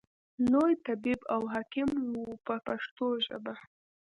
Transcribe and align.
لوی 0.51 0.73
طبیب 0.85 1.19
او 1.33 1.41
حکیم 1.53 1.89
و 2.19 2.23
په 2.45 2.55
پښتو 2.67 3.07
ژبه. 3.25 3.53